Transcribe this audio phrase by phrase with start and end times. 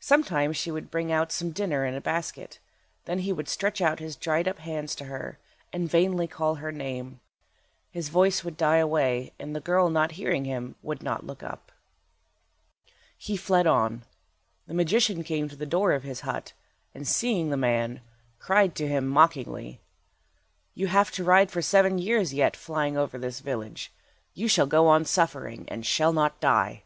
[0.00, 2.58] Sometimes she would bring out some dinner in a basket.
[3.04, 5.38] Then he would stretch out his dried up hands to her,
[5.72, 7.20] and vainly call her name.
[7.92, 11.70] His voice would die away, and the girl not hearing him would not look up.
[13.16, 14.02] He fled on.
[14.66, 16.52] The magician came to the door of his hut,
[16.92, 18.00] and seeing the man,
[18.40, 19.80] cried to him, mockingly—
[20.74, 23.92] "You have to ride for seven years yet, flying over this village.
[24.34, 26.82] You shall go on suffering, and shall not die."